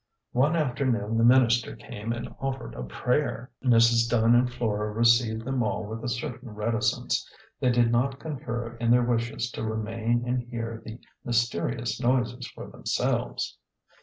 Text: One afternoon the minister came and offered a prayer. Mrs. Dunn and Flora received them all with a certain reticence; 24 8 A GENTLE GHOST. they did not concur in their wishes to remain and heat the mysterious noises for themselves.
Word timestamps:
One 0.31 0.55
afternoon 0.55 1.15
the 1.19 1.23
minister 1.23 1.75
came 1.75 2.11
and 2.11 2.33
offered 2.39 2.73
a 2.73 2.81
prayer. 2.81 3.51
Mrs. 3.63 4.09
Dunn 4.09 4.33
and 4.33 4.51
Flora 4.51 4.91
received 4.91 5.45
them 5.45 5.61
all 5.61 5.85
with 5.85 6.03
a 6.03 6.09
certain 6.09 6.49
reticence; 6.49 7.23
24 7.59 7.61
8 7.61 7.61
A 7.61 7.61
GENTLE 7.61 7.61
GHOST. 7.61 7.61
they 7.61 7.83
did 7.83 7.91
not 7.91 8.19
concur 8.19 8.75
in 8.77 8.89
their 8.89 9.03
wishes 9.03 9.51
to 9.51 9.63
remain 9.63 10.23
and 10.25 10.41
heat 10.41 10.81
the 10.83 10.99
mysterious 11.23 12.01
noises 12.01 12.47
for 12.47 12.65
themselves. 12.67 13.59